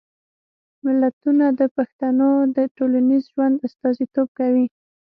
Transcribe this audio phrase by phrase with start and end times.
[0.83, 4.65] متلونه د پښتنو د ټولنیز ژوند استازیتوب کوي